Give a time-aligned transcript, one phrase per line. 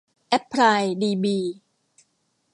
[0.29, 1.37] แอ็พพลาย ดีบี